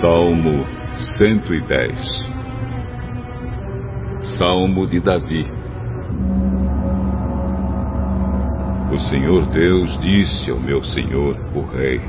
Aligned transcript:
Salmo 0.00 0.66
110 1.16 2.26
Salmo 4.36 4.86
de 4.86 5.00
Davi 5.00 5.46
O 8.92 8.98
Senhor 8.98 9.46
Deus 9.46 9.98
disse 10.00 10.50
ao 10.50 10.60
meu 10.60 10.82
Senhor, 10.84 11.36
o 11.54 11.62
Rei: 11.62 12.00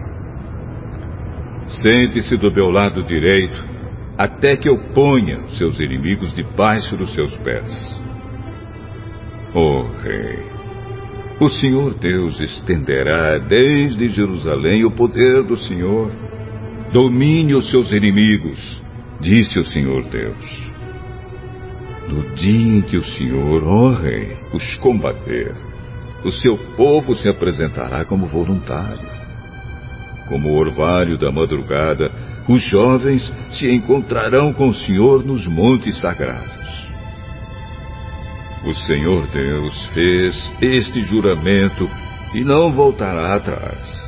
Sente-se 1.81 2.35
do 2.35 2.51
meu 2.51 2.69
lado 2.69 3.03
direito, 3.03 3.57
até 4.17 4.57
que 4.57 4.67
eu 4.67 4.77
ponha 4.93 5.47
seus 5.57 5.79
inimigos 5.79 6.33
debaixo 6.35 6.97
dos 6.97 7.13
seus 7.13 7.35
pés. 7.37 7.71
Ó 9.53 9.59
oh, 9.59 9.83
Rei, 10.03 10.45
o 11.39 11.49
Senhor 11.49 11.93
Deus 11.95 12.39
estenderá 12.39 13.37
desde 13.37 14.09
Jerusalém 14.09 14.83
o 14.83 14.91
poder 14.91 15.43
do 15.43 15.55
Senhor. 15.55 16.26
Domine 16.91 17.53
os 17.53 17.69
seus 17.69 17.91
inimigos, 17.91 18.81
disse 19.19 19.59
o 19.59 19.65
Senhor 19.65 20.05
Deus. 20.09 20.67
No 22.07 22.23
dia 22.35 22.77
em 22.77 22.81
que 22.81 22.95
o 22.95 23.03
Senhor, 23.03 23.63
ó 23.65 23.89
Rei, 23.91 24.37
os 24.53 24.75
combater, 24.77 25.53
o 26.23 26.31
seu 26.31 26.57
povo 26.77 27.13
se 27.15 27.27
apresentará 27.27 28.05
como 28.05 28.25
voluntário. 28.25 29.05
Como 30.29 30.49
o 30.49 30.57
orvalho 30.57 31.17
da 31.17 31.29
madrugada, 31.29 32.09
os 32.47 32.63
jovens 32.69 33.29
se 33.49 33.67
encontrarão 33.69 34.53
com 34.53 34.69
o 34.69 34.73
Senhor 34.73 35.25
nos 35.25 35.45
montes 35.45 35.99
sagrados. 35.99 36.55
O 38.65 38.73
Senhor 38.73 39.27
Deus 39.27 39.87
fez 39.93 40.53
este 40.61 41.01
juramento 41.01 41.89
e 42.33 42.43
não 42.45 42.71
voltará 42.71 43.35
atrás. 43.35 44.07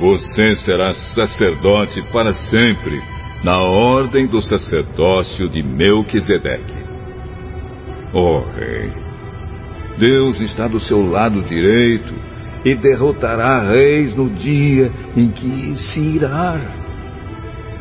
Você 0.00 0.56
será 0.56 0.92
sacerdote 0.92 2.02
para 2.12 2.34
sempre, 2.34 3.00
na 3.44 3.58
ordem 3.60 4.26
do 4.26 4.40
sacerdócio 4.40 5.48
de 5.48 5.62
Melquisedeque. 5.62 6.84
Ó 8.12 8.38
oh, 8.38 8.58
Rei, 8.58 8.92
Deus 9.98 10.40
está 10.40 10.66
do 10.66 10.80
seu 10.80 11.00
lado 11.00 11.42
direito 11.42 12.12
e 12.64 12.74
derrotará 12.74 13.60
reis 13.70 14.16
no 14.16 14.30
dia 14.30 14.90
em 15.16 15.30
que 15.30 15.76
se 15.76 16.00
irá. 16.00 16.60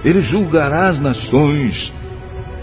Ele 0.04 0.22
julgará 0.22 0.90
as 0.90 1.00
nações, 1.00 1.92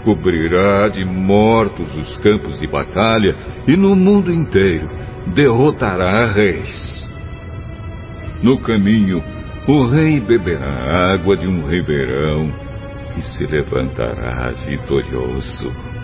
cobrirá 0.05 0.87
de 0.87 1.03
mortos 1.03 1.93
os 1.95 2.17
campos 2.19 2.59
de 2.59 2.67
batalha 2.67 3.35
e 3.67 3.75
no 3.75 3.95
mundo 3.95 4.31
inteiro 4.31 4.89
derrotará 5.33 6.31
reis. 6.31 7.05
No 8.41 8.59
caminho, 8.59 9.23
o 9.67 9.89
rei 9.89 10.19
beberá 10.19 11.13
água 11.13 11.37
de 11.37 11.47
um 11.47 11.67
ribeirão 11.67 12.51
e 13.15 13.21
se 13.21 13.45
levantará 13.45 14.51
vitorioso. 14.65 16.00